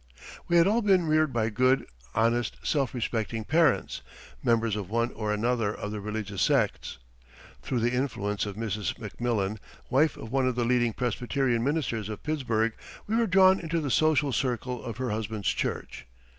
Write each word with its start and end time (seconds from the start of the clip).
We 0.47 0.57
had 0.57 0.65
all 0.65 0.81
been 0.81 1.05
reared 1.05 1.31
by 1.31 1.51
good, 1.51 1.85
honest, 2.15 2.57
self 2.63 2.95
respecting 2.95 3.43
parents, 3.43 4.01
members 4.43 4.75
of 4.75 4.89
one 4.89 5.11
or 5.11 5.31
another 5.31 5.71
of 5.71 5.91
the 5.91 6.01
religious 6.01 6.41
sects. 6.41 6.97
Through 7.61 7.81
the 7.81 7.91
influence 7.93 8.47
of 8.47 8.55
Mrs. 8.55 8.95
McMillan, 8.97 9.59
wife 9.91 10.17
of 10.17 10.31
one 10.31 10.47
of 10.47 10.55
the 10.55 10.65
leading 10.65 10.93
Presbyterian 10.93 11.63
ministers 11.63 12.09
of 12.09 12.23
Pittsburgh, 12.23 12.73
we 13.05 13.15
were 13.15 13.27
drawn 13.27 13.59
into 13.59 13.79
the 13.79 13.91
social 13.91 14.31
circle 14.33 14.83
of 14.83 14.97
her 14.97 15.11
husband's 15.11 15.49
church. 15.49 16.07